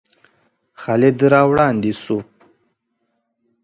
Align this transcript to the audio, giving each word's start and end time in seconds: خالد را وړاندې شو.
خالد 0.81 1.17
را 1.31 1.41
وړاندې 1.49 1.91
شو. 2.03 2.17